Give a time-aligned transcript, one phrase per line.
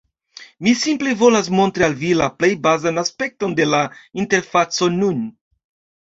[0.67, 3.83] Mi simple volas montri al vi la plej bazan aspekton de la
[4.23, 5.21] interfaco nun.